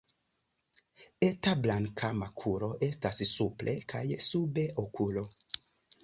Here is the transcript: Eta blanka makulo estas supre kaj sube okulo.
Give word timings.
Eta 1.25 1.51
blanka 1.65 2.09
makulo 2.21 2.69
estas 2.87 3.19
supre 3.33 3.75
kaj 3.93 4.01
sube 4.29 4.65
okulo. 4.85 5.25